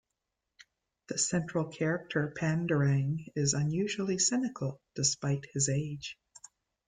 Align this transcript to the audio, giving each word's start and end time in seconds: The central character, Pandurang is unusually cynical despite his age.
The 1.09 1.19
central 1.19 1.67
character, 1.67 2.33
Pandurang 2.35 3.27
is 3.35 3.53
unusually 3.53 4.17
cynical 4.17 4.81
despite 4.95 5.45
his 5.53 5.69
age. 5.69 6.17